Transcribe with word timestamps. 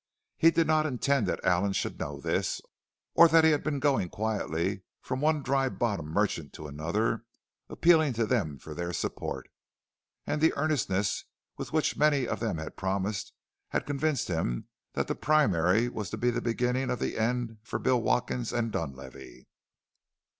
He 0.35 0.49
did 0.49 0.65
not 0.65 0.87
intend 0.87 1.27
that 1.27 1.45
Allen 1.45 1.73
should 1.73 1.99
know 1.99 2.19
this 2.19 2.59
or 3.13 3.27
that 3.27 3.43
he 3.43 3.51
had 3.51 3.63
been 3.63 3.77
going 3.79 4.09
quietly 4.09 4.81
from 4.99 5.21
one 5.21 5.43
Dry 5.43 5.69
Bottom 5.69 6.07
merchant 6.07 6.53
to 6.53 6.65
another, 6.65 7.23
appealing 7.69 8.13
to 8.13 8.25
them 8.25 8.57
for 8.57 8.73
their 8.73 8.93
support. 8.93 9.47
And 10.25 10.41
the 10.41 10.55
earnestness 10.55 11.25
with 11.55 11.71
which 11.71 11.97
many 11.97 12.27
of 12.27 12.39
them 12.39 12.57
had 12.57 12.77
promised 12.77 13.31
had 13.69 13.85
convinced 13.85 14.27
him 14.27 14.69
that 14.93 15.07
the 15.07 15.13
primary 15.13 15.87
was 15.87 16.09
to 16.09 16.17
be 16.17 16.31
the 16.31 16.41
beginning 16.41 16.89
of 16.89 16.97
the 16.97 17.15
end 17.15 17.59
for 17.61 17.77
Bill 17.77 18.01
Watkins 18.01 18.51
and 18.51 18.71
Dunlavey. 18.71 19.45